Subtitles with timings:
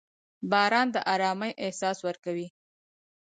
[0.51, 2.47] •باران د ارامۍ احساس ورکوي.